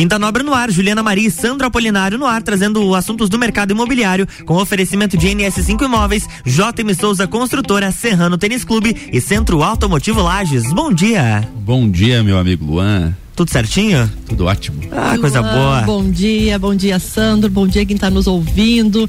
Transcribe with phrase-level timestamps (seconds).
[0.00, 3.72] Quinta Nobre no ar, Juliana Maria e Sandro Apolinário no ar, trazendo assuntos do mercado
[3.72, 10.22] imobiliário, com oferecimento de NS5 Imóveis, JM Souza Construtora, Serrano Tênis Clube e Centro Automotivo
[10.22, 10.72] Lages.
[10.72, 11.46] Bom dia.
[11.54, 13.14] Bom dia, meu amigo Luan.
[13.36, 14.10] Tudo certinho?
[14.26, 14.80] Tudo ótimo.
[14.90, 15.82] Ah, coisa boa.
[15.82, 17.50] Bom dia, bom dia, Sandro.
[17.50, 19.08] Bom dia quem está nos ouvindo.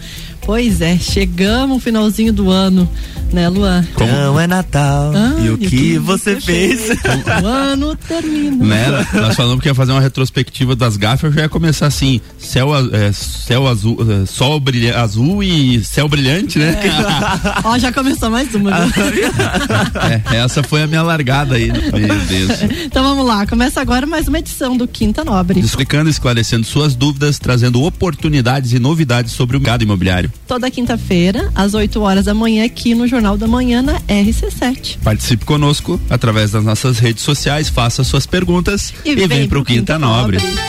[0.52, 2.90] Pois é, chegamos no finalzinho do ano,
[3.32, 3.88] né, Luan?
[3.98, 5.14] Não é Natal.
[5.16, 6.88] Ah, e o que, que você, você fez?
[6.88, 7.00] fez?
[7.42, 8.66] o ano termina.
[8.66, 9.08] Né?
[9.14, 12.70] Nós falamos que ia fazer uma retrospectiva das gafas, eu já ia começar assim: céu,
[12.94, 16.78] é, céu azul, é, sol brilha, azul e céu brilhante, né?
[16.84, 17.62] É.
[17.64, 18.72] Ó, já começou mais uma.
[20.32, 21.72] é, essa foi a minha largada aí.
[21.72, 22.60] Meu Deus.
[22.84, 25.62] Então vamos lá, começa agora mais uma edição do Quinta Nobre.
[25.62, 30.30] Explicando, esclarecendo suas dúvidas, trazendo oportunidades e novidades sobre o mercado imobiliário.
[30.48, 34.98] Toda quinta-feira, às 8 horas da manhã, aqui no Jornal da Manhã, na RC7.
[35.04, 39.64] Participe conosco através das nossas redes sociais, faça suas perguntas e, e vem, vem pro,
[39.64, 40.38] pro Quinta, Quinta Nobre.
[40.38, 40.62] Nobre.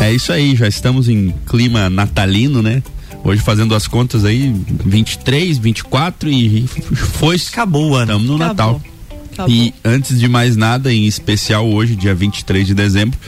[0.00, 2.82] É isso aí, já estamos em clima natalino, né?
[3.22, 4.54] Hoje fazendo as contas aí,
[4.86, 7.36] 23, 24 e foi.
[7.36, 8.12] Acabou o ano.
[8.12, 8.48] Estamos no Acabou.
[8.48, 8.82] Natal.
[9.32, 9.54] Acabou.
[9.54, 13.18] E antes de mais nada, em especial hoje, dia 23 de dezembro,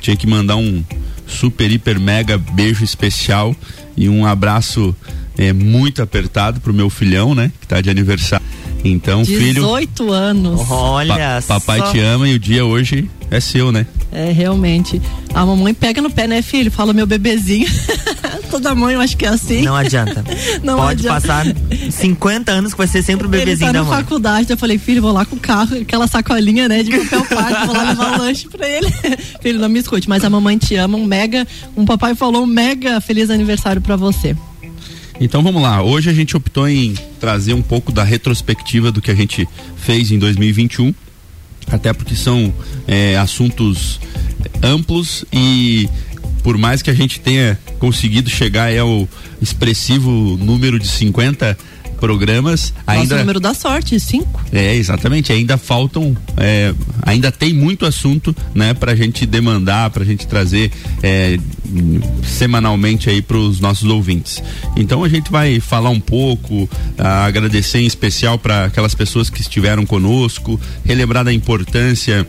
[0.00, 0.82] tinha que mandar um
[1.26, 3.54] super, hiper, mega beijo especial
[3.96, 4.94] e um abraço
[5.36, 7.50] é, muito apertado pro meu filhão, né?
[7.60, 8.44] Que tá de aniversário.
[8.84, 9.62] Então, 18 filho.
[9.62, 10.60] 18 anos.
[10.70, 11.92] Olha, pa papai só.
[11.92, 13.86] te ama e o dia hoje é seu, né?
[14.10, 15.00] É, realmente.
[15.32, 16.70] A mamãe pega no pé, né, filho?
[16.70, 17.66] Fala meu bebezinho.
[18.52, 19.62] Toda mãe eu acho que é assim.
[19.62, 20.22] Não adianta.
[20.62, 21.26] Não Pode adianta.
[21.26, 21.46] passar
[21.90, 23.90] 50 anos que vai ser sempre o bebezinho ele tá da mãe.
[23.90, 27.24] na faculdade, eu falei, filho, vou lá com o carro, aquela sacolinha, né, de papel
[27.24, 28.92] parque, vou lá levar o lanche pra ele.
[29.40, 32.46] filho, não me escute, mas a mamãe te ama, um mega, um papai falou um
[32.46, 34.36] mega feliz aniversário para você.
[35.18, 35.82] Então vamos lá.
[35.82, 40.12] Hoje a gente optou em trazer um pouco da retrospectiva do que a gente fez
[40.12, 40.92] em 2021,
[41.70, 42.52] até porque são
[42.86, 43.98] é, assuntos
[44.62, 45.88] amplos e
[46.42, 49.08] por mais que a gente tenha conseguido chegar ao
[49.40, 51.56] expressivo número de 50
[52.02, 52.74] programas.
[52.84, 54.40] Nosso ainda número da sorte, cinco.
[54.52, 55.32] É, exatamente.
[55.32, 61.38] Ainda faltam, é, ainda tem muito assunto, né, pra gente demandar, pra gente trazer é,
[62.24, 64.42] semanalmente aí pros nossos ouvintes.
[64.76, 69.86] Então a gente vai falar um pouco, agradecer em especial para aquelas pessoas que estiveram
[69.86, 72.26] conosco, relembrar da importância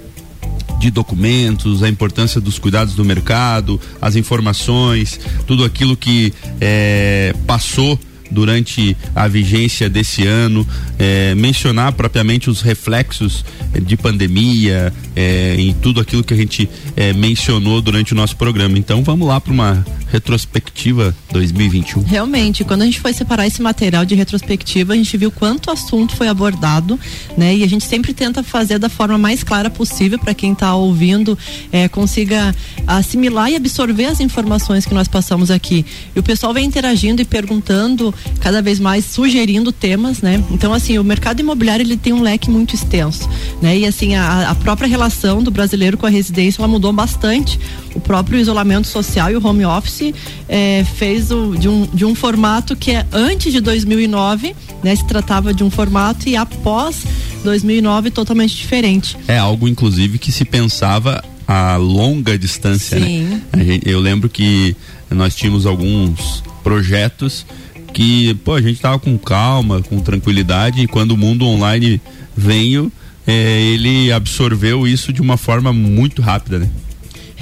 [0.80, 7.98] de documentos, a importância dos cuidados do mercado, as informações, tudo aquilo que é, passou
[8.34, 16.02] durante a vigência desse ano, é, mencionar propriamente os reflexos de pandemia é, em tudo
[16.02, 18.78] aquilo que a gente é, mencionou durante o nosso programa.
[18.78, 22.04] Então vamos lá para uma retrospectiva 2021.
[22.04, 26.16] Realmente, quando a gente foi separar esse material de retrospectiva, a gente viu quanto assunto
[26.16, 27.00] foi abordado,
[27.36, 27.56] né?
[27.56, 31.36] E a gente sempre tenta fazer da forma mais clara possível para quem está ouvindo
[31.72, 35.84] é, consiga assimilar e absorver as informações que nós passamos aqui.
[36.16, 40.44] E o pessoal vem interagindo e perguntando cada vez mais, sugerindo temas, né?
[40.52, 43.28] Então, assim, o mercado imobiliário ele tem um leque muito extenso,
[43.60, 43.76] né?
[43.80, 47.60] E assim, a, a própria relação do brasileiro com a residência ela mudou bastante.
[47.96, 50.03] O próprio isolamento social e o home office
[50.50, 54.96] é, fez o, de, um, de um formato que é antes de 2009, né?
[54.96, 57.04] Se tratava de um formato e após
[57.44, 59.16] 2009 totalmente diferente.
[59.28, 63.06] É algo, inclusive, que se pensava a longa distância, né?
[63.06, 63.42] Sim.
[63.54, 63.64] né?
[63.64, 64.76] Gente, eu lembro que
[65.12, 67.46] nós tínhamos alguns projetos
[67.94, 72.02] que, pô, a gente tava com calma, com tranquilidade, e quando o mundo online
[72.36, 72.92] veio,
[73.28, 76.70] é, ele absorveu isso de uma forma muito rápida, né?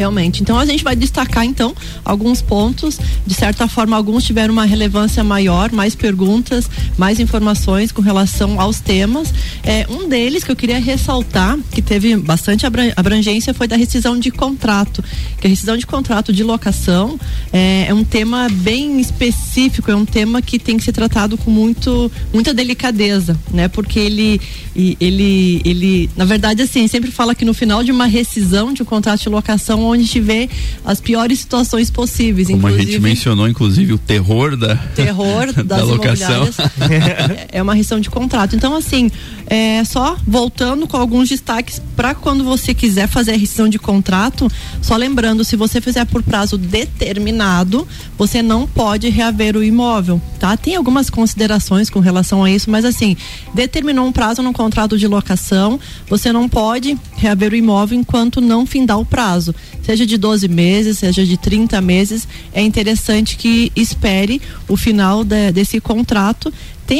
[0.02, 0.42] Realmente.
[0.42, 3.00] Então a gente vai destacar então alguns pontos.
[3.26, 8.80] De certa forma, alguns tiveram uma relevância maior, mais perguntas, mais informações com relação aos
[8.80, 9.32] temas.
[9.64, 14.32] É, um deles que eu queria ressaltar, que teve bastante abrangência, foi da rescisão de
[14.32, 15.04] contrato.
[15.40, 17.20] Que a rescisão de contrato de locação
[17.54, 21.52] é, é um tema bem específico, é um tema que tem que ser tratado com
[21.52, 23.68] muito, muita delicadeza, né?
[23.68, 24.42] Porque ele,
[24.76, 28.86] ele, ele, na verdade, assim, sempre fala que no final de uma rescisão de um
[28.86, 30.50] contrato de locação onde a gente vê
[30.84, 32.48] as piores situações possíveis.
[32.48, 36.50] Como a gente mencionou, inclusive, o terror da, terror das da locação.
[36.90, 38.56] É, é uma rescisão de contrato.
[38.56, 39.10] Então, assim,
[39.48, 44.50] é, só voltando com alguns destaques para quando você quiser fazer a rescisão de contrato,
[44.82, 47.88] só lembrando, se você fizer por prazo determinado,
[48.18, 50.56] você não pode reaver o imóvel, tá?
[50.56, 53.18] Tem algumas considerações com relação a isso, mas assim,
[53.54, 58.66] determinou um prazo no contrato de locação, você não pode reaver o imóvel enquanto não
[58.66, 59.54] findar o prazo.
[59.84, 65.52] Seja de 12 meses, seja de 30 meses, é interessante que espere o final de,
[65.52, 66.54] desse contrato
[66.92, 67.00] Tem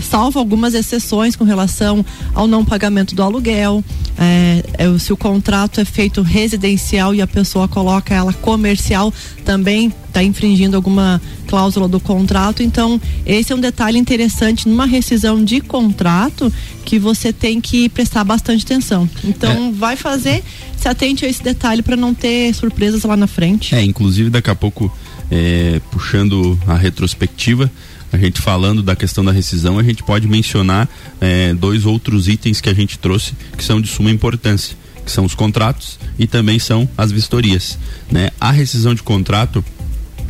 [0.00, 3.82] salvo algumas exceções com relação ao não pagamento do aluguel,
[4.16, 9.12] é, é, se o contrato é feito residencial e a pessoa coloca ela comercial,
[9.44, 12.62] também está infringindo alguma cláusula do contrato.
[12.62, 16.52] Então, esse é um detalhe interessante numa rescisão de contrato
[16.84, 19.10] que você tem que prestar bastante atenção.
[19.24, 19.72] Então, é.
[19.72, 20.44] vai fazer,
[20.76, 23.74] se atente a esse detalhe para não ter surpresas lá na frente.
[23.74, 24.96] É, inclusive daqui a pouco,
[25.28, 27.68] é, puxando a retrospectiva,
[28.14, 30.88] a gente falando da questão da rescisão, a gente pode mencionar
[31.20, 35.24] é, dois outros itens que a gente trouxe que são de suma importância, que são
[35.24, 37.76] os contratos e também são as vistorias.
[38.10, 38.30] Né?
[38.40, 39.64] A rescisão de contrato,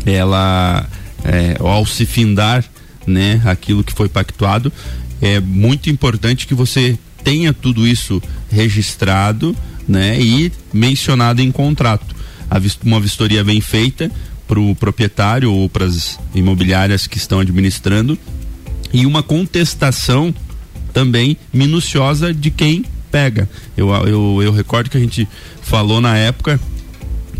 [0.06, 0.88] ela,
[1.24, 2.64] é, ao se findar
[3.06, 4.72] né, aquilo que foi pactuado,
[5.20, 9.54] é muito importante que você tenha tudo isso registrado
[9.86, 12.14] né, e mencionado em contrato.
[12.82, 14.10] Uma vistoria bem feita
[14.46, 18.18] para o proprietário ou para as imobiliárias que estão administrando
[18.92, 20.34] e uma contestação
[20.92, 23.48] também minuciosa de quem pega.
[23.76, 25.28] Eu, eu, eu recordo que a gente
[25.62, 26.60] falou na época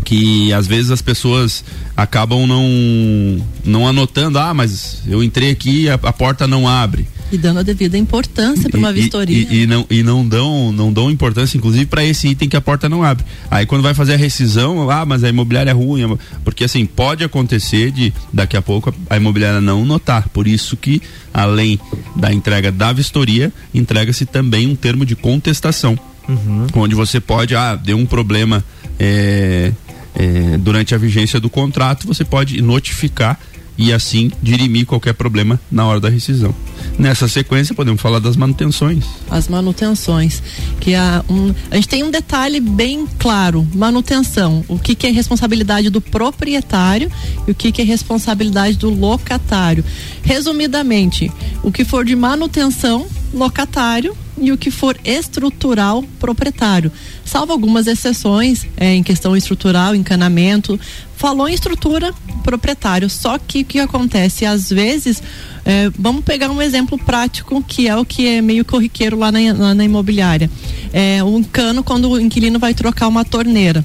[0.03, 1.63] que às vezes as pessoas
[1.97, 7.07] acabam não não anotando, ah, mas eu entrei aqui a, a porta não abre.
[7.35, 9.45] E dando a devida importância para uma vistoria.
[9.49, 12.61] E, e, não, e não dão não dão importância, inclusive, para esse item que a
[12.61, 13.25] porta não abre.
[13.51, 16.17] Aí quando vai fazer a rescisão, ah, mas a imobiliária é ruim.
[16.45, 20.29] Porque assim, pode acontecer de daqui a pouco a imobiliária não notar.
[20.29, 21.01] Por isso que,
[21.33, 21.77] além
[22.15, 25.99] da entrega da vistoria, entrega-se também um termo de contestação.
[26.27, 26.67] Uhum.
[26.73, 28.63] Onde você pode, ah, deu um problema
[28.97, 29.73] é,
[30.15, 33.39] é, durante a vigência do contrato, você pode notificar
[33.77, 36.53] e assim dirimir qualquer problema na hora da rescisão.
[36.97, 39.03] Nessa sequência, podemos falar das manutenções.
[39.29, 40.41] As manutenções.
[40.79, 44.63] Que a, um, a gente tem um detalhe bem claro: manutenção.
[44.67, 47.11] O que, que é responsabilidade do proprietário
[47.47, 49.83] e o que, que é responsabilidade do locatário.
[50.23, 51.31] Resumidamente,
[51.61, 56.91] o que for de manutenção, locatário e o que for estrutural proprietário.
[57.23, 60.79] Salvo algumas exceções é, em questão estrutural, encanamento.
[61.17, 62.13] Falou em estrutura
[62.43, 64.45] proprietário, só que o que acontece?
[64.45, 65.21] Às vezes,
[65.63, 69.39] é, vamos pegar um exemplo prático que é o que é meio corriqueiro lá na,
[69.53, 70.49] lá na imobiliária.
[70.93, 73.83] É um cano quando o inquilino vai trocar uma torneira.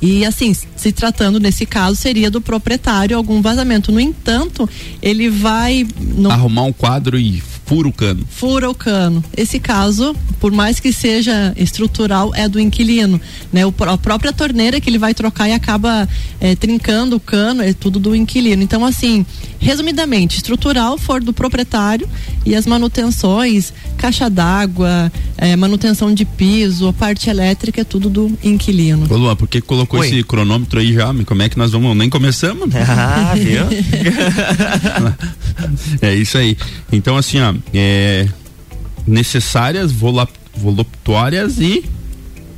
[0.00, 3.90] E assim, se tratando nesse caso, seria do proprietário algum vazamento.
[3.90, 4.68] No entanto,
[5.00, 5.86] ele vai.
[5.98, 6.30] No...
[6.30, 8.26] Arrumar um quadro e fura o cano.
[8.28, 9.24] Fura o cano.
[9.36, 13.20] Esse caso, por mais que seja estrutural, é do inquilino.
[13.52, 13.64] Né?
[13.64, 16.08] O, a própria torneira que ele vai trocar e acaba
[16.40, 18.62] é, trincando o cano, é tudo do inquilino.
[18.62, 19.24] Então, assim,
[19.58, 22.08] resumidamente, estrutural for do proprietário
[22.44, 28.38] e as manutenções, caixa d'água, é, manutenção de piso, a parte elétrica, é tudo do
[28.42, 29.06] inquilino.
[29.10, 30.06] Ô Luan, por que colocou Oi.
[30.06, 31.12] esse cronômetro aí já?
[31.24, 31.96] Como é que nós vamos?
[31.96, 32.68] Nem começamos?
[32.96, 33.64] Ah, viu?
[36.00, 36.56] é isso aí.
[36.92, 38.28] Então, assim, ó, é,
[39.06, 39.92] necessárias,
[40.56, 41.84] voluptuárias e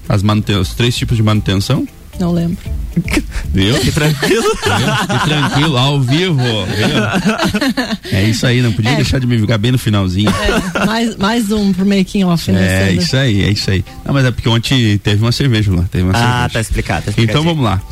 [0.09, 1.87] as os três tipos de manutenção?
[2.19, 2.59] Não lembro.
[3.53, 3.79] Viu?
[3.79, 4.57] Que tranquilo.
[4.57, 6.37] Que tranquilo, ao vivo.
[6.37, 8.11] Viu?
[8.11, 8.97] É isso aí, não podia é.
[8.97, 10.31] deixar de me ficar bem no finalzinho.
[10.31, 12.51] É, mais, mais um pro making off.
[12.51, 13.85] Né, é, isso aí, é isso aí.
[14.05, 15.85] Não, mas é porque ontem teve uma cerveja lá.
[15.91, 16.49] Teve uma ah, cerveja.
[16.51, 17.13] tá explicado.
[17.13, 17.83] Tá então vamos lá.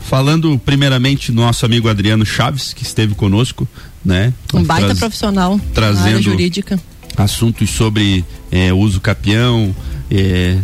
[0.00, 3.68] Falando primeiramente do nosso amigo Adriano Chaves, que esteve conosco,
[4.04, 4.32] né?
[4.52, 6.78] Um baita traz, profissional trazendo jurídica.
[7.16, 9.74] assuntos sobre é, uso capião.
[10.10, 10.58] É,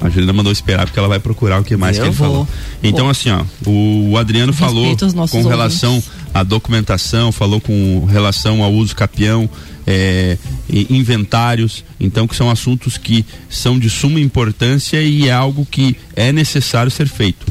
[0.00, 2.26] a Juliana mandou esperar porque ela vai procurar o que mais Eu que ele vou.
[2.28, 2.48] falou.
[2.82, 3.10] Então, vou.
[3.10, 4.96] assim, ó, o, o Adriano falou
[5.28, 6.10] com relação ouvintes.
[6.32, 9.50] à documentação, falou com relação ao uso capião,
[9.86, 10.38] é,
[10.70, 16.30] inventários, então que são assuntos que são de suma importância e é algo que é
[16.30, 17.46] necessário ser feito.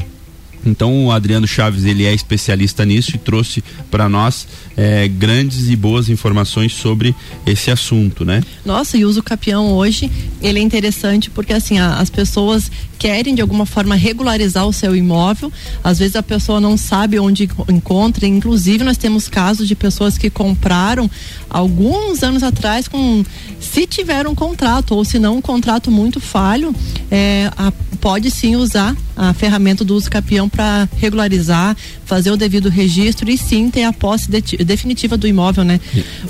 [0.64, 4.46] Então o Adriano Chaves ele é especialista nisso e trouxe para nós
[4.76, 7.14] é, grandes e boas informações sobre
[7.46, 8.42] esse assunto, né?
[8.64, 13.40] Nossa, e uso capião hoje ele é interessante porque assim a, as pessoas querem de
[13.40, 15.52] alguma forma regularizar o seu imóvel,
[15.84, 20.28] às vezes a pessoa não sabe onde encontra, inclusive nós temos casos de pessoas que
[20.28, 21.08] compraram
[21.48, 23.24] alguns anos atrás com
[23.60, 26.74] se tiver um contrato ou se não um contrato muito falho,
[27.10, 31.76] é, a, pode sim usar a ferramenta do uso capião para regularizar,
[32.08, 35.78] fazer o devido registro e sim ter a posse de, definitiva do imóvel, né?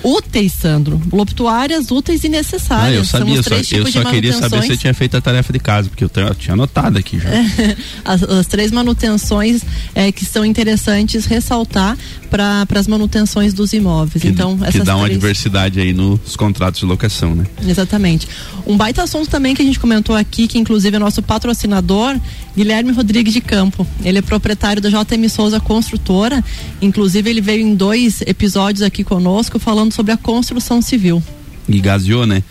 [0.03, 2.89] Úteis, Sandro, loptuárias úteis e necessárias.
[2.89, 5.53] Ah, eu sabia, eu só, eu só queria saber se você tinha feito a tarefa
[5.53, 7.29] de casa, porque eu, eu tinha anotado aqui já.
[8.05, 9.63] as, as, três manutenções
[9.95, 11.97] é, que são interessantes ressaltar
[12.29, 14.21] para as manutenções dos imóveis.
[14.21, 17.47] Que, então, que dá uma diversidade aí nos contratos de locação, né?
[17.67, 18.29] Exatamente.
[18.67, 22.19] Um baita assunto também que a gente comentou aqui, que inclusive é nosso patrocinador,
[22.57, 23.87] Guilherme Guilherme Rodrigues de Campo.
[24.05, 26.43] Ele é proprietário da JM Souza Construtora.
[26.81, 31.23] Inclusive, ele veio em dois episódios aqui conosco falando sobre a construção civil.
[31.69, 32.43] E gaseou, né?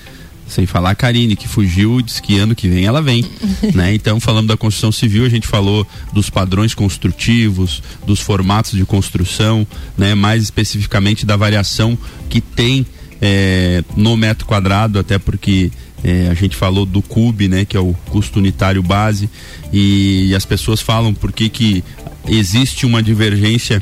[0.48, 3.26] Sem falar a Karine, que fugiu, diz que ano que vem ela vem.
[3.74, 3.92] né?
[3.96, 9.66] Então, falando da construção civil, a gente falou dos padrões construtivos, dos formatos de construção,
[9.98, 10.14] né?
[10.14, 11.98] mais especificamente da variação
[12.30, 12.86] que tem
[13.20, 15.72] é, no metro quadrado, até porque
[16.04, 19.30] é, a gente falou do CUB, né, que é o custo unitário base,
[19.72, 21.84] e, e as pessoas falam por que, que
[22.27, 23.82] existe uma divergência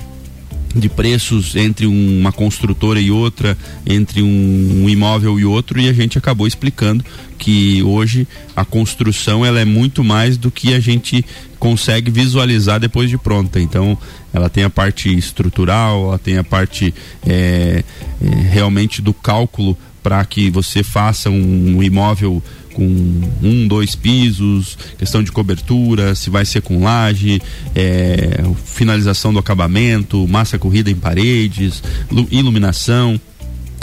[0.75, 5.93] de preços entre uma construtora e outra, entre um, um, imóvel e outro, e a
[5.93, 7.03] gente acabou explicando
[7.38, 11.24] que hoje a construção ela é muito mais do que a gente
[11.57, 13.60] consegue visualizar depois de pronta.
[13.60, 13.98] Então,
[14.34, 16.93] ela tem a parte estrutural, ela tem a parte
[17.25, 17.84] é,
[18.22, 22.43] é, realmente do cálculo para que você faça um, imóvel
[22.75, 22.85] com
[23.41, 27.41] um, dois pisos, questão de cobertura, se vai ser com laje,
[27.74, 31.81] é, finalização do acabamento, massa corrida em paredes,
[32.29, 33.19] iluminação.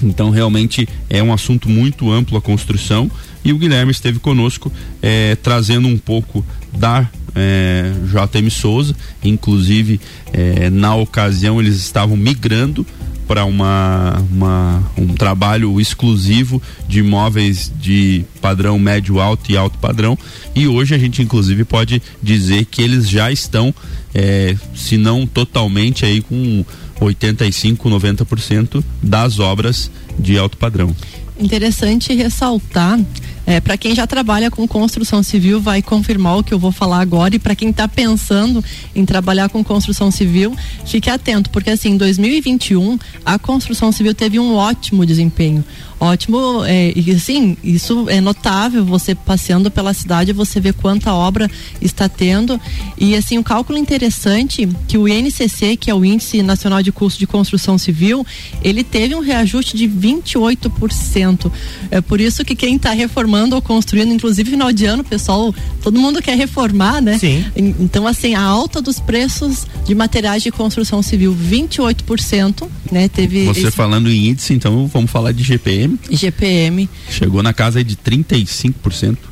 [0.00, 3.10] Então realmente é um assunto muito amplo a construção
[3.44, 10.00] e o Guilherme esteve conosco é, trazendo um pouco da é, JM Souza, inclusive
[10.32, 12.86] é, na ocasião eles estavam migrando
[13.26, 20.18] para uma, uma, um trabalho exclusivo de imóveis de padrão médio alto e alto padrão.
[20.54, 23.74] E hoje a gente inclusive pode dizer que eles já estão
[24.14, 26.64] é, se não totalmente aí com
[27.00, 30.94] 85 90% das obras de alto padrão.
[31.38, 32.98] Interessante ressaltar
[33.46, 37.00] é, para quem já trabalha com construção civil, vai confirmar o que eu vou falar
[37.00, 37.34] agora.
[37.34, 40.54] E para quem está pensando em trabalhar com construção civil,
[40.86, 45.64] fique atento, porque assim, em 2021, a construção civil teve um ótimo desempenho
[46.02, 46.64] ótimo.
[46.64, 48.84] É, e sim, isso é notável.
[48.84, 51.48] Você passeando pela cidade, você vê quanta obra
[51.80, 52.60] está tendo.
[52.98, 57.18] E assim, um cálculo interessante que o INCC, que é o Índice Nacional de Custo
[57.18, 58.26] de Construção Civil,
[58.62, 61.50] ele teve um reajuste de 28%.
[61.90, 66.00] É por isso que quem está reformando ou construindo, inclusive final de ano, pessoal, todo
[66.00, 67.18] mundo quer reformar, né?
[67.18, 67.44] Sim.
[67.54, 73.08] Então, assim, a alta dos preços de materiais de construção civil, 28%, né?
[73.08, 73.44] Teve.
[73.44, 73.70] Você esse...
[73.70, 76.88] falando em índice, então vamos falar de GPM GPM.
[77.08, 79.31] Chegou na casa de 35%.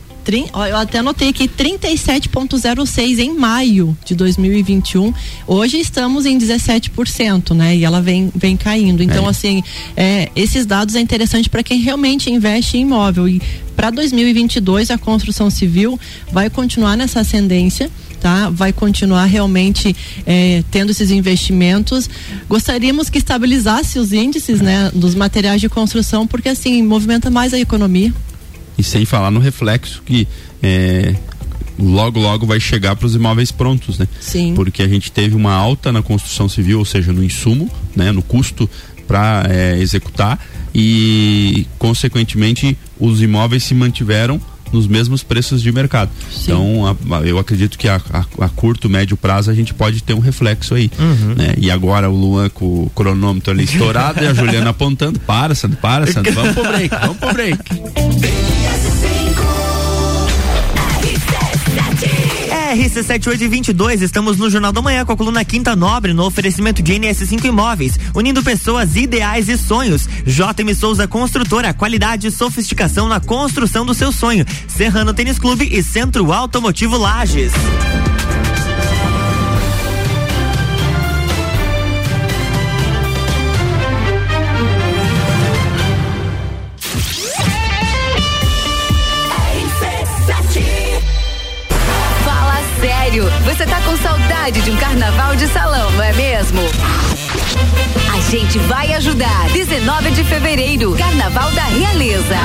[0.69, 5.13] Eu até anotei aqui 37,06 em maio de 2021.
[5.47, 7.77] Hoje estamos em 17%, né?
[7.77, 9.03] E ela vem, vem caindo.
[9.03, 9.31] Então, é.
[9.31, 9.63] assim,
[9.97, 13.29] é, esses dados é interessante para quem realmente investe em imóvel.
[13.29, 13.41] E
[13.75, 15.99] para 2022, a construção civil
[16.33, 18.51] vai continuar nessa ascendência tá?
[18.51, 19.97] Vai continuar realmente
[20.27, 22.09] é, tendo esses investimentos.
[22.49, 27.59] Gostaríamos que estabilizasse os índices, né, dos materiais de construção, porque assim movimenta mais a
[27.59, 28.13] economia.
[28.81, 30.27] E sem falar no reflexo que
[30.63, 31.15] é,
[31.79, 34.09] logo logo vai chegar para os imóveis prontos, né?
[34.21, 34.55] Sim.
[34.55, 38.23] Porque a gente teve uma alta na construção civil, ou seja, no insumo, né, no
[38.23, 38.69] custo
[39.07, 40.39] para é, executar
[40.75, 44.41] e consequentemente os imóveis se mantiveram
[44.73, 46.11] nos mesmos preços de mercado.
[46.31, 46.43] Sim.
[46.45, 48.01] Então, a, a, eu acredito que a,
[48.39, 50.91] a, curto, médio prazo a gente pode ter um reflexo aí.
[50.99, 51.35] Uhum.
[51.35, 51.55] Né?
[51.59, 55.19] E agora o Luan com o cronômetro ali estourado e a Juliana apontando.
[55.21, 56.33] Para, Sandro, para, Sandro.
[56.33, 57.59] Vamos pro break, vamos pro break.
[62.71, 67.45] RC7822, estamos no Jornal da Manhã com a coluna Quinta Nobre no oferecimento de NS5
[67.45, 70.09] Imóveis, unindo pessoas, ideais e sonhos.
[70.25, 74.47] JM Souza Construtora, qualidade e sofisticação na construção do seu sonho.
[74.69, 77.53] Serrano Tênis Clube e Centro Automotivo Lages.
[94.51, 96.61] Saudade de um carnaval de salão, não é mesmo?
[98.13, 99.49] A gente vai ajudar.
[99.53, 102.37] 19 de fevereiro, Carnaval da Realeza.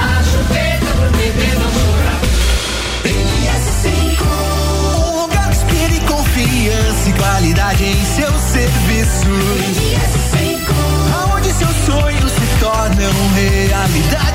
[4.21, 9.25] Um lugar que inspire confiança e qualidade em seu serviço.
[11.13, 14.34] Aonde seus sonhos se tornam realidade.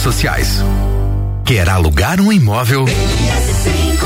[0.00, 0.64] Sociais.
[1.44, 2.84] Quer alugar um imóvel?
[2.86, 4.00] NS5.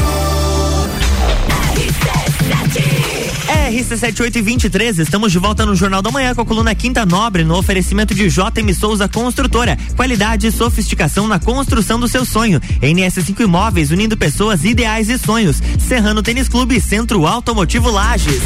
[3.70, 8.14] RC7823, estamos de volta no Jornal da Manhã com a coluna Quinta Nobre, no oferecimento
[8.14, 9.78] de JM Souza Construtora.
[9.96, 12.60] Qualidade e sofisticação na construção do seu sonho.
[12.80, 15.62] NS5 Imóveis, unindo pessoas, ideais e sonhos.
[15.78, 18.42] Serrano Tênis Clube, Centro Automotivo Lages.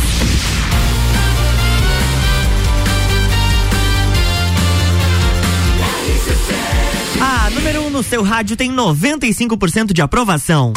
[7.69, 10.73] Número 1 um no seu rádio tem 95% de aprovação.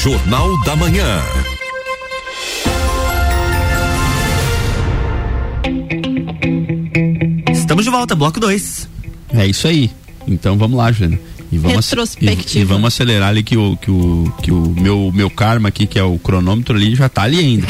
[0.00, 1.20] Jornal da Manhã.
[7.52, 8.88] Estamos de volta, bloco 2.
[9.34, 9.90] É isso aí.
[10.28, 11.20] Então vamos lá, Juliana.
[11.52, 12.58] E vamos, Retrospectiva.
[12.58, 15.86] E, e vamos acelerar ali que o, que o, que o meu, meu karma aqui,
[15.86, 17.66] que é o cronômetro ali, já tá ali ainda.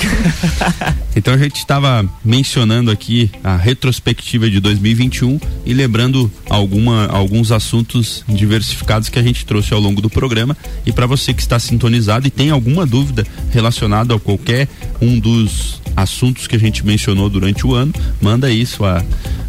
[1.17, 8.23] então a gente estava mencionando aqui a retrospectiva de 2021 e lembrando alguma, alguns assuntos
[8.29, 10.57] diversificados que a gente trouxe ao longo do programa.
[10.85, 14.69] E para você que está sintonizado e tem alguma dúvida relacionada a qualquer
[15.01, 19.05] um dos assuntos que a gente mencionou durante o ano, manda aí sua,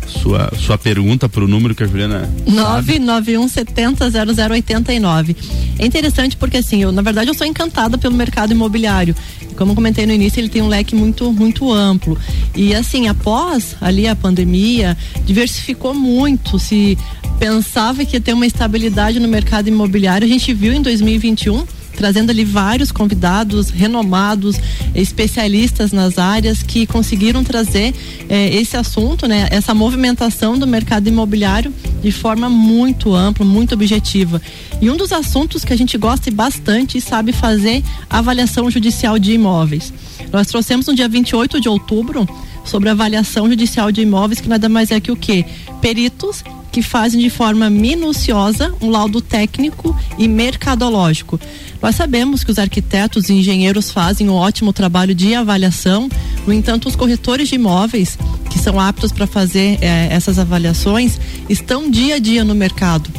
[0.07, 2.29] sua, sua pergunta para o número que a Juliana.
[2.45, 2.99] sabe.
[2.99, 5.35] 991700089.
[5.79, 9.15] É interessante porque assim, eu na verdade eu sou encantada pelo mercado imobiliário.
[9.55, 12.17] Como eu comentei no início, ele tem um leque muito muito amplo.
[12.55, 16.97] E assim, após ali a pandemia, diversificou muito, se
[17.39, 21.65] pensava que ia ter uma estabilidade no mercado imobiliário, a gente viu em 2021
[22.01, 24.55] trazendo ali vários convidados renomados,
[24.95, 27.93] especialistas nas áreas que conseguiram trazer
[28.27, 34.41] eh, esse assunto, né, essa movimentação do mercado imobiliário de forma muito ampla, muito objetiva.
[34.81, 39.33] E um dos assuntos que a gente gosta bastante e sabe fazer avaliação judicial de
[39.33, 39.93] imóveis.
[40.33, 42.27] Nós trouxemos no dia 28 de outubro
[42.65, 45.45] sobre avaliação judicial de imóveis, que nada mais é que o quê?
[45.79, 51.39] Peritos que fazem de forma minuciosa um laudo técnico e mercadológico.
[51.81, 56.09] Nós sabemos que os arquitetos e engenheiros fazem um ótimo trabalho de avaliação,
[56.47, 58.17] no entanto, os corretores de imóveis,
[58.49, 63.09] que são aptos para fazer eh, essas avaliações, estão dia a dia no mercado.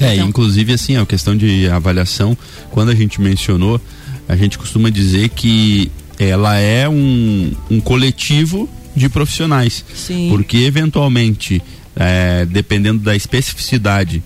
[0.00, 2.36] É, Então- inclusive assim, a questão de avaliação,
[2.70, 3.80] quando a gente mencionou,
[4.28, 9.84] a gente costuma dizer que ela é um, um coletivo de profissionais.
[9.94, 10.28] Sim.
[10.30, 11.62] Porque eventualmente,
[12.00, 14.22] é, dependendo da especificidade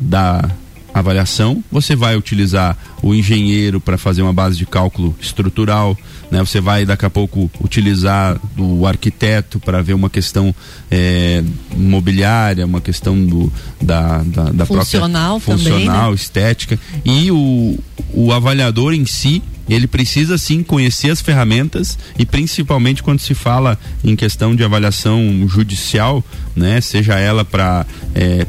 [0.00, 0.50] da
[0.94, 5.96] avaliação, você vai utilizar o engenheiro para fazer uma base de cálculo estrutural,
[6.30, 6.40] né?
[6.40, 10.54] Você vai daqui a pouco utilizar o arquiteto para ver uma questão
[10.90, 16.14] é, imobiliária, uma questão do, da, da, da Funcional própria também, funcional, né?
[16.16, 17.78] estética e o,
[18.12, 23.78] o avaliador em si ele precisa sim conhecer as ferramentas e principalmente quando se fala
[24.04, 27.86] em questão de avaliação judicial, né, seja ela para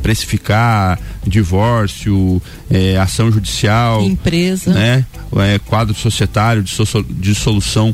[0.01, 4.73] precificar divórcio, eh, ação judicial, Empresa.
[4.73, 5.05] né,
[5.37, 7.93] é, quadro societário de, socio- de solução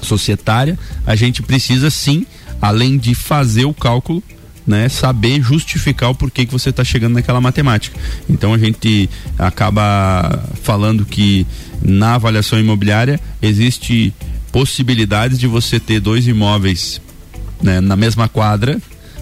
[0.00, 2.26] societária, a gente precisa sim,
[2.60, 4.22] além de fazer o cálculo,
[4.66, 7.98] né, saber justificar o porquê que você está chegando naquela matemática.
[8.28, 11.46] Então a gente acaba falando que
[11.82, 14.12] na avaliação imobiliária existe
[14.50, 17.00] possibilidades de você ter dois imóveis
[17.62, 18.80] né, na mesma quadra,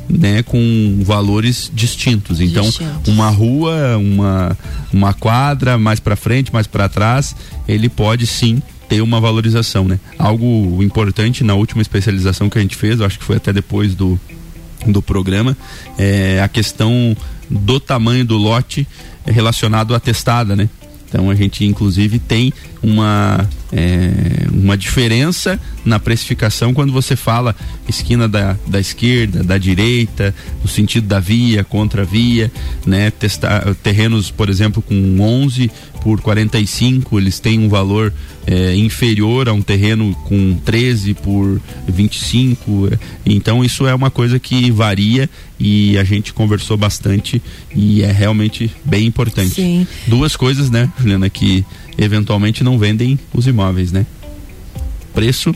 [0.08, 2.40] né, com valores distintos.
[2.40, 3.08] Então, Distintos.
[3.08, 4.56] uma rua, uma
[4.92, 7.34] uma quadra mais para frente, mais para trás,
[7.66, 9.98] ele pode sim ter uma valorização, né?
[10.18, 14.20] Algo importante na última especialização que a gente fez, acho que foi até depois do
[14.86, 15.56] do programa,
[15.98, 17.16] é a questão
[17.48, 18.86] do tamanho do lote
[19.26, 20.68] relacionado à testada, né?
[21.08, 27.56] Então a gente inclusive tem uma é, uma diferença na precificação quando você fala
[27.88, 30.32] esquina da, da esquerda, da direita,
[30.62, 32.50] no sentido da via, contra a via,
[32.86, 33.10] né?
[33.10, 35.70] Testar, terrenos, por exemplo, com 11
[36.04, 38.12] por 45, eles têm um valor
[38.46, 42.90] é, inferior a um terreno com 13 por 25.
[42.92, 42.98] é.
[43.24, 47.40] Então isso é uma coisa que varia e a gente conversou bastante
[47.74, 49.54] e é realmente bem importante.
[49.54, 49.86] Sim.
[50.06, 51.64] Duas coisas, né, Juliana, que
[51.98, 54.06] eventualmente não vendem os imóveis, né?
[55.12, 55.54] Preço,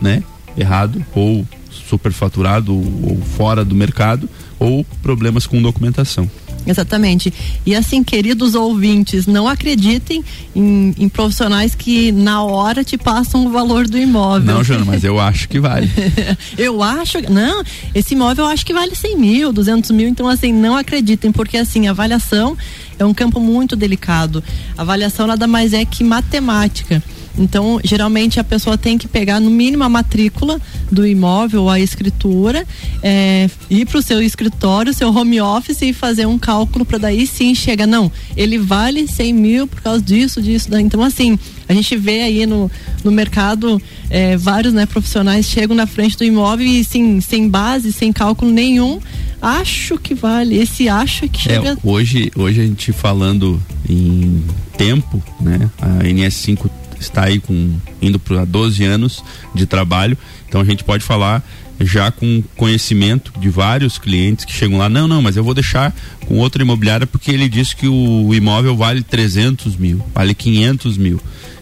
[0.00, 0.22] né?
[0.56, 6.30] Errado ou superfaturado ou fora do mercado ou problemas com documentação.
[6.66, 7.32] Exatamente.
[7.66, 13.50] E assim, queridos ouvintes, não acreditem em, em profissionais que na hora te passam o
[13.50, 14.54] valor do imóvel.
[14.54, 15.90] Não, Jana, mas eu acho que vale.
[16.56, 17.62] eu acho, não,
[17.94, 21.58] esse imóvel eu acho que vale 100 mil, 200 mil, então assim, não acreditem, porque
[21.58, 22.56] assim, a avaliação
[22.98, 24.42] é um campo muito delicado.
[24.76, 27.02] A avaliação nada mais é que matemática.
[27.36, 32.64] Então, geralmente a pessoa tem que pegar no mínimo a matrícula do imóvel, a escritura,
[33.02, 37.26] é, ir para o seu escritório, seu home office e fazer um cálculo para daí
[37.26, 37.86] sim chega.
[37.86, 40.70] Não, ele vale 100 mil por causa disso, disso.
[40.70, 40.82] Daí.
[40.82, 41.36] Então, assim,
[41.68, 42.70] a gente vê aí no,
[43.02, 47.92] no mercado é, vários né, profissionais chegam na frente do imóvel e sim, sem base,
[47.92, 49.00] sem cálculo nenhum,
[49.44, 50.56] acho que vale.
[50.56, 51.78] Esse que É, chega.
[51.82, 54.42] hoje, hoje a gente falando em
[54.76, 55.70] tempo, né?
[55.80, 59.22] A NS5 está aí com indo para 12 anos
[59.54, 60.16] de trabalho,
[60.48, 61.42] então a gente pode falar
[61.80, 65.94] já com conhecimento de vários clientes que chegam lá, não, não, mas eu vou deixar
[66.26, 71.20] com outra imobiliária porque ele disse que o imóvel vale 300 mil, vale 500 mil.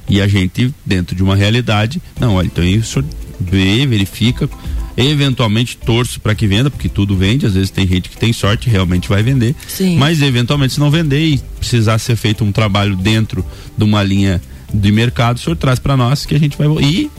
[0.08, 3.02] E a gente, dentro de uma realidade, não, olha, então isso
[3.40, 4.48] vê, verifica,
[4.96, 8.68] eventualmente torço para que venda, porque tudo vende, às vezes tem gente que tem sorte,
[8.68, 9.54] realmente vai vender.
[9.68, 9.96] Sim.
[9.96, 13.44] Mas eventualmente se não vender e precisar ser feito um trabalho dentro
[13.76, 14.40] de uma linha
[14.72, 17.10] de mercado, o senhor traz para nós que a gente vai e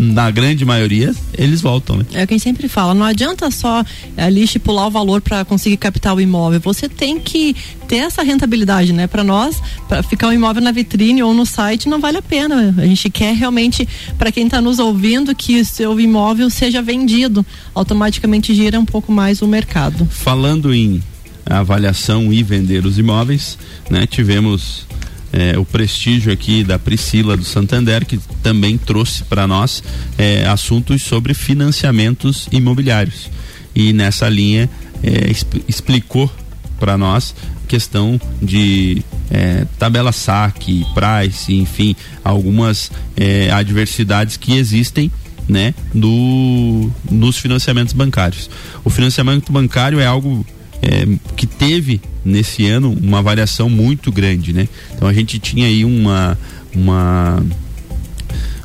[0.00, 2.06] na grande maioria eles voltam, né?
[2.14, 3.84] É o que a gente sempre fala, não adianta só
[4.16, 6.58] ali estipular o valor para conseguir captar o imóvel.
[6.60, 7.54] Você tem que
[7.86, 9.06] ter essa rentabilidade, né?
[9.06, 12.74] Para nós, para ficar o imóvel na vitrine ou no site não vale a pena.
[12.78, 13.86] A gente quer realmente,
[14.16, 17.44] para quem está nos ouvindo, que o seu imóvel seja vendido.
[17.74, 20.06] Automaticamente gira um pouco mais o mercado.
[20.06, 21.02] Falando em
[21.44, 23.58] avaliação e vender os imóveis,
[23.90, 24.06] né?
[24.06, 24.86] Tivemos
[25.32, 29.82] é, o prestígio aqui da Priscila do Santander, que também trouxe para nós
[30.18, 33.30] é, assuntos sobre financiamentos imobiliários.
[33.74, 34.68] E nessa linha
[35.02, 36.30] é, exp- explicou
[36.78, 37.34] para nós
[37.68, 45.12] questão de é, tabela saque, price, enfim, algumas é, adversidades que existem
[45.48, 48.50] né, no, nos financiamentos bancários.
[48.84, 50.44] O financiamento bancário é algo
[50.82, 54.68] é, que teve nesse ano uma variação muito grande, né?
[54.94, 56.38] Então a gente tinha aí uma
[56.74, 57.42] uma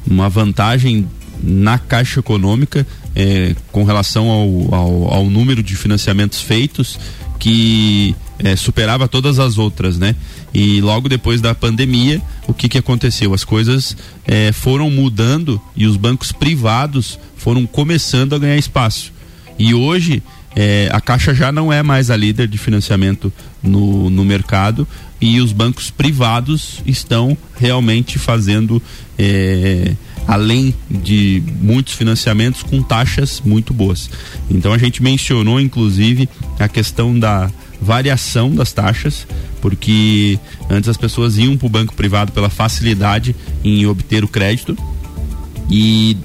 [0.08, 1.08] uma vantagem
[1.42, 7.00] na caixa econômica é, com relação ao, ao, ao número de financiamentos feitos
[7.40, 10.16] que é, superava todas as outras, né?
[10.54, 13.34] E logo depois da pandemia, o que que aconteceu?
[13.34, 19.12] As coisas é, foram mudando e os bancos privados foram começando a ganhar espaço.
[19.58, 20.22] E hoje
[20.56, 24.88] é, a Caixa já não é mais a líder de financiamento no, no mercado
[25.20, 28.82] e os bancos privados estão realmente fazendo,
[29.18, 29.94] é,
[30.26, 34.10] além de muitos financiamentos, com taxas muito boas.
[34.50, 39.28] Então a gente mencionou, inclusive, a questão da variação das taxas,
[39.62, 40.40] porque
[40.70, 44.78] antes as pessoas iam para o banco privado pela facilidade em obter o crédito
[45.70, 46.16] e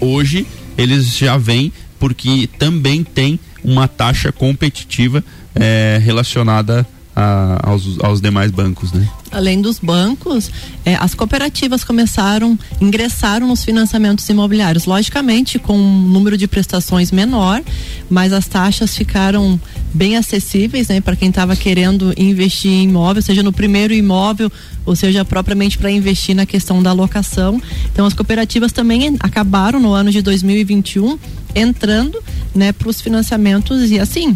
[0.00, 0.46] hoje
[0.78, 5.22] eles já vêm porque também tem uma taxa competitiva
[5.54, 9.06] eh, relacionada a- aos, aos demais bancos, né?
[9.30, 10.50] Além dos bancos,
[10.84, 17.62] eh, as cooperativas começaram, ingressaram nos financiamentos imobiliários, logicamente com um número de prestações menor,
[18.10, 19.58] mas as taxas ficaram
[19.94, 24.50] bem acessíveis, né, para quem estava querendo investir em imóvel, seja no primeiro imóvel,
[24.84, 27.60] ou seja, propriamente para investir na questão da locação.
[27.92, 31.18] Então, as cooperativas também acabaram no ano de 2021
[31.54, 32.18] entrando,
[32.54, 34.34] né, para os financiamentos e assim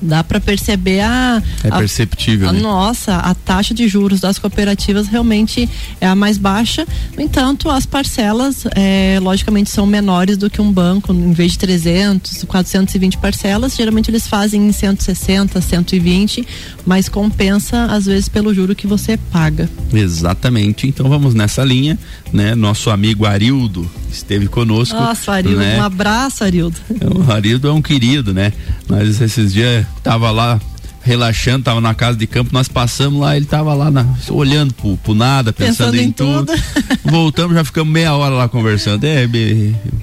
[0.00, 2.60] dá para perceber a É perceptível, a né?
[2.60, 5.68] nossa, a taxa de juros das cooperativas realmente
[6.00, 6.86] é a mais baixa.
[7.16, 11.12] No entanto, as parcelas, eh, logicamente, são menores do que um banco.
[11.12, 16.46] Em vez de 300, 420 parcelas, geralmente eles fazem em 160, 120,
[16.84, 19.68] mas compensa, às vezes, pelo juro que você paga.
[19.92, 20.86] Exatamente.
[20.86, 21.98] Então vamos nessa linha,
[22.32, 22.54] né?
[22.54, 24.96] Nosso amigo Arildo esteve conosco.
[24.96, 25.78] Nossa, Arildo, né?
[25.78, 26.76] um abraço, Arildo.
[27.14, 28.52] O Arildo é um querido, né?
[28.88, 30.60] Mas esses dias tava lá
[31.02, 34.96] relaxando, tava na casa de campo, nós passamos lá, ele tava lá na- olhando pro,
[34.96, 36.46] pro nada, pensando, Pensando em, em tudo.
[36.52, 36.62] tudo.
[37.08, 39.04] Voltamos, já ficamos meia hora lá conversando.
[39.04, 39.24] É,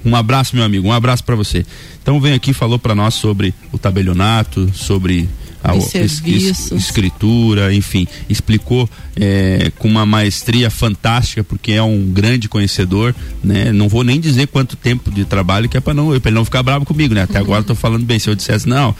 [0.02, 1.66] um abraço, meu amigo, um abraço para você.
[2.02, 5.28] Então vem aqui, falou para nós sobre o tabelionato, sobre
[5.64, 13.14] a es- escritura, enfim, explicou é, com uma maestria fantástica, porque é um grande conhecedor,
[13.42, 13.72] né?
[13.72, 16.44] Não vou nem dizer quanto tempo de trabalho que é para não, pra ele não
[16.44, 17.22] ficar bravo comigo, né?
[17.22, 18.94] Até agora eu tô falando bem, se eu dissesse, não,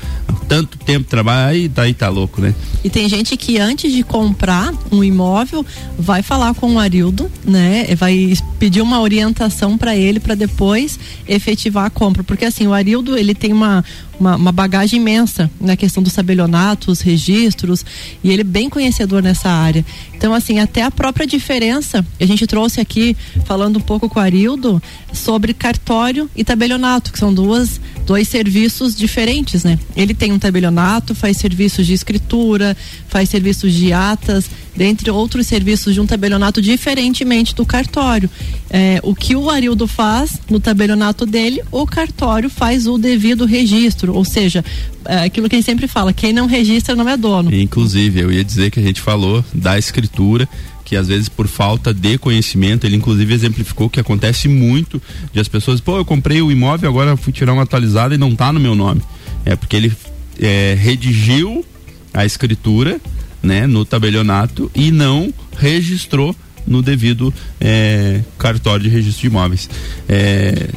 [0.49, 2.55] tanto tempo de trabalho, aí tá, aí tá louco, né?
[2.83, 5.65] E tem gente que antes de comprar um imóvel
[5.99, 7.87] vai falar com o Arildo, né?
[7.97, 10.99] Vai pedir uma orientação para ele para depois
[11.29, 13.85] efetivar a compra, porque assim o Arildo ele tem uma,
[14.19, 17.85] uma uma bagagem imensa na questão dos tabelionatos, registros
[18.23, 19.85] e ele é bem conhecedor nessa área.
[20.15, 24.23] Então assim até a própria diferença a gente trouxe aqui falando um pouco com o
[24.23, 29.79] Arildo sobre cartório e tabelionato, que são duas dois serviços diferentes, né?
[29.97, 32.77] Ele tem um tabelionato, faz serviços de escritura,
[33.09, 38.29] faz serviços de atas, dentre outros serviços de um tabelionato diferentemente do cartório.
[38.71, 44.15] É, o que o Arildo faz no tabelionato dele, o cartório faz o devido registro,
[44.15, 44.65] ou seja,
[45.07, 47.55] é aquilo que a gente sempre fala, quem não registra não é dono.
[47.55, 50.49] Inclusive, eu ia dizer que a gente falou da escritura,
[50.85, 55.01] que às vezes por falta de conhecimento, ele inclusive exemplificou que acontece muito
[55.33, 58.35] de as pessoas, pô, eu comprei o imóvel, agora fui tirar uma atualizada e não
[58.35, 59.03] tá no meu nome.
[59.45, 59.93] É porque ele
[60.41, 61.65] é, redigiu
[62.13, 63.01] a escritura,
[63.45, 66.35] né, no tabelionato e não registrou
[66.67, 69.69] no devido é, cartório de registro de imóveis.
[70.09, 70.69] É,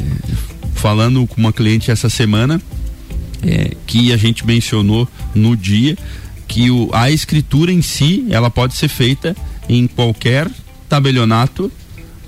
[0.75, 2.61] falando com uma cliente essa semana,
[3.41, 5.97] é, que a gente mencionou no dia,
[6.47, 9.35] que o, a escritura em si, ela pode ser feita
[9.69, 10.49] em qualquer
[10.87, 11.71] tabelionato,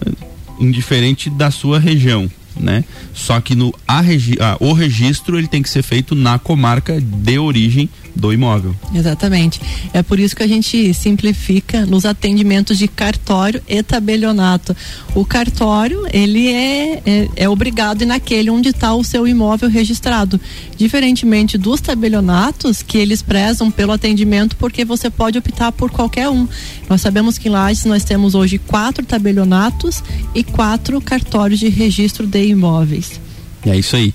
[0.06, 0.12] eh,
[0.60, 2.84] indiferente da sua região né?
[3.14, 7.00] Só que no a regi ah, o registro ele tem que ser feito na comarca
[7.00, 8.76] de origem do imóvel.
[8.94, 9.62] Exatamente.
[9.94, 14.76] É por isso que a gente simplifica nos atendimentos de cartório e tabelionato.
[15.16, 20.40] O cartório, ele é, é, é obrigado naquele onde está o seu imóvel registrado.
[20.78, 26.48] Diferentemente dos tabelionatos, que eles prezam pelo atendimento, porque você pode optar por qualquer um.
[26.90, 30.04] Nós sabemos que em Lages nós temos hoje quatro tabelionatos
[30.34, 33.20] e quatro cartórios de registro de imóveis.
[33.66, 34.14] É isso aí.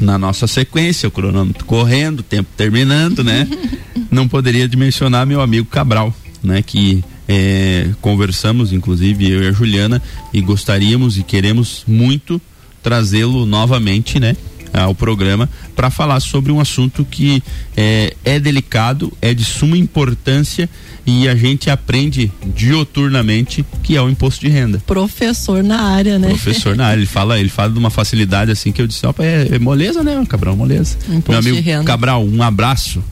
[0.00, 3.48] Na nossa sequência, o cronômetro correndo, o tempo terminando, né?
[4.10, 6.62] Não poderia dimensionar meu amigo Cabral, né?
[6.62, 10.00] Que é, conversamos, inclusive eu e a Juliana,
[10.32, 12.40] e gostaríamos e queremos muito
[12.82, 14.36] trazê-lo novamente, né?
[14.72, 17.42] Ao programa para falar sobre um assunto que
[17.76, 20.68] é, é delicado, é de suma importância
[21.06, 24.82] e a gente aprende dioturnamente que é o imposto de renda.
[24.86, 26.28] Professor na área, né?
[26.28, 29.24] Professor na área, ele fala, ele fala de uma facilidade assim que eu disse, opa,
[29.24, 30.96] é, é moleza, né, Cabral, moleza.
[31.08, 31.84] Imposto Meu amigo de renda.
[31.84, 33.02] Cabral, um abraço.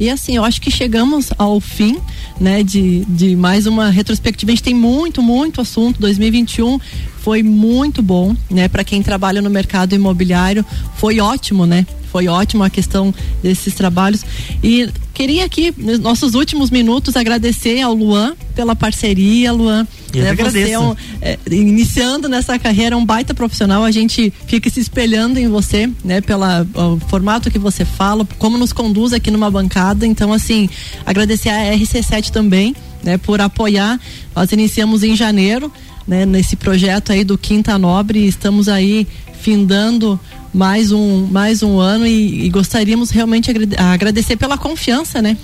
[0.00, 1.98] E assim, eu acho que chegamos ao fim,
[2.40, 4.50] né, de, de mais uma retrospectiva.
[4.50, 6.00] A gente tem muito, muito assunto.
[6.00, 6.80] 2021
[7.18, 10.64] foi muito bom, né, para quem trabalha no mercado imobiliário.
[10.96, 11.86] Foi ótimo, né?
[12.10, 14.24] Foi ótimo a questão desses trabalhos.
[14.62, 19.86] E queria aqui, nos nossos últimos minutos, agradecer ao Luan pela parceria, Luan.
[20.12, 24.68] Eu né, você é, um, é iniciando nessa carreira, um baita profissional, a gente fica
[24.68, 29.30] se espelhando em você, né, pela o formato que você fala, como nos conduz aqui
[29.30, 30.06] numa bancada.
[30.06, 30.68] Então, assim,
[31.06, 34.00] agradecer a RC7 também, né, por apoiar.
[34.34, 35.72] Nós iniciamos em janeiro,
[36.06, 39.06] né, nesse projeto aí do Quinta Nobre, estamos aí
[39.40, 40.18] findando
[40.52, 45.36] mais um, mais um ano e, e gostaríamos realmente agradecer pela confiança, né?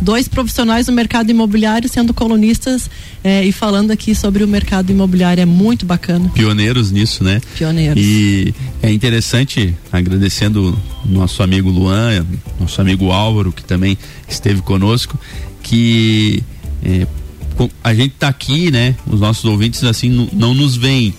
[0.00, 2.90] Dois profissionais do mercado imobiliário sendo colunistas
[3.22, 6.30] eh, e falando aqui sobre o mercado imobiliário é muito bacana.
[6.30, 7.40] Pioneiros nisso, né?
[7.56, 8.02] Pioneiros.
[8.02, 12.26] E é interessante, agradecendo nosso amigo Luan,
[12.58, 13.96] nosso amigo Álvaro, que também
[14.28, 15.18] esteve conosco,
[15.62, 16.42] que
[16.82, 17.06] eh,
[17.82, 18.96] a gente está aqui, né?
[19.06, 21.14] Os nossos ouvintes assim não nos veem,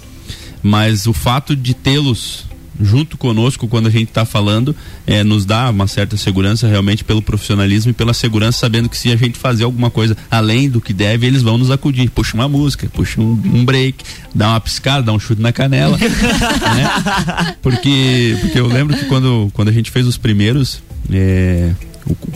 [0.62, 2.46] mas o fato de tê-los
[2.82, 7.22] junto conosco quando a gente está falando, é, nos dá uma certa segurança realmente pelo
[7.22, 10.94] profissionalismo e pela segurança, sabendo que se a gente fazer alguma coisa além do que
[10.94, 12.10] deve, eles vão nos acudir.
[12.10, 15.98] Puxa uma música, puxa um, um break, dá uma piscada, dá um chute na canela.
[15.98, 17.56] né?
[17.62, 21.72] Porque, porque eu lembro que quando, quando a gente fez os primeiros, é,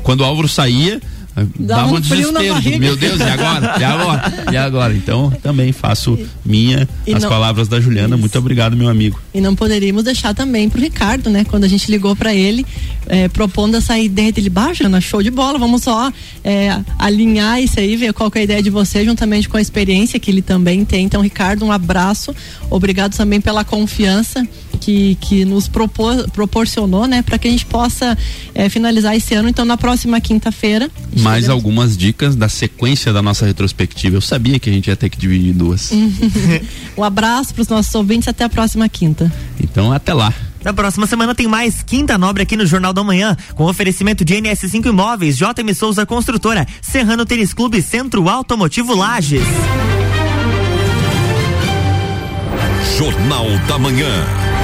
[0.03, 1.01] quando o Álvaro saía,
[1.59, 2.79] dava um, desespero.
[2.79, 3.75] Meu Deus, e agora?
[3.79, 4.33] E agora?
[4.51, 4.93] E agora?
[4.93, 8.15] Então, também faço minha e as não, palavras da Juliana.
[8.15, 8.19] Isso.
[8.19, 9.19] Muito obrigado, meu amigo.
[9.33, 11.43] E não poderíamos deixar também pro Ricardo, né?
[11.43, 12.65] Quando a gente ligou para ele,
[13.07, 16.11] é, propondo essa ideia dele, baixa, na show de bola, vamos só
[16.43, 20.19] é, alinhar isso aí, ver qual é a ideia de você, juntamente com a experiência
[20.19, 21.05] que ele também tem.
[21.05, 22.35] Então, Ricardo, um abraço.
[22.69, 24.47] Obrigado também pela confiança
[24.79, 28.17] que, que nos propor, proporcionou, né, para que a gente possa
[28.55, 29.49] é, finalizar esse ano.
[29.49, 30.89] Então, na próxima quinta-feira.
[31.19, 34.15] Mais algumas dicas da sequência da nossa retrospectiva.
[34.15, 35.91] Eu sabia que a gente ia ter que dividir duas.
[36.97, 38.27] um abraço para os nossos ouvintes.
[38.27, 39.31] Até a próxima quinta.
[39.59, 40.33] Então, até lá.
[40.63, 44.35] Na próxima semana tem mais Quinta Nobre aqui no Jornal da Manhã, com oferecimento de
[44.35, 49.43] NS5 Imóveis, JM Souza Construtora, Serrano Tênis Clube, Centro Automotivo Lages.
[52.97, 54.58] Jornal da Manhã.